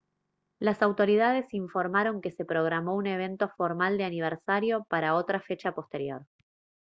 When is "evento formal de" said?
3.05-4.05